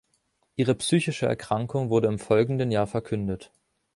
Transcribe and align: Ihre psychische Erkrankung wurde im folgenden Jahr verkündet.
Ihre 0.55 0.73
psychische 0.73 1.27
Erkrankung 1.27 1.91
wurde 1.91 2.07
im 2.07 2.17
folgenden 2.17 2.71
Jahr 2.71 2.87
verkündet. 2.87 3.51